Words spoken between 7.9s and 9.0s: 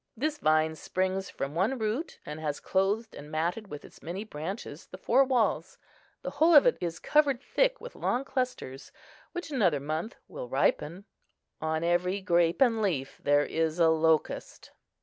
long clusters,